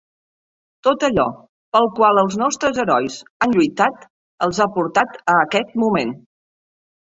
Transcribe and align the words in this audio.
Tot 0.87 1.03
allò 1.07 1.25
pel 1.77 1.89
qual 1.99 2.21
els 2.23 2.39
nostres 2.43 2.81
herois 2.85 3.19
han 3.47 3.55
lluitat 3.61 4.11
els 4.49 4.65
ha 4.67 4.71
portat 4.81 5.23
a 5.23 5.39
aquest 5.47 5.81
moment. 5.87 6.19